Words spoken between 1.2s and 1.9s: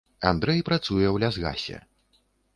лясгасе.